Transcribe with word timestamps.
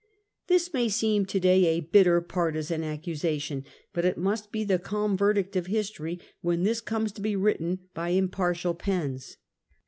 This 0.47 0.73
may 0.73 0.89
seem 0.89 1.27
to 1.27 1.39
day 1.39 1.67
a 1.77 1.81
bitter 1.81 2.21
partisan 2.21 2.83
accusation, 2.83 3.63
but 3.93 4.03
it 4.03 4.17
must 4.17 4.51
be 4.51 4.63
the 4.63 4.79
calm 4.79 5.15
verdict 5.15 5.55
of 5.55 5.67
history 5.67 6.19
when 6.41 6.63
this 6.63 6.81
comes 6.81 7.11
to 7.11 7.21
be 7.21 7.35
written 7.35 7.81
by 7.93 8.09
impartial 8.09 8.73
pens. 8.73 9.37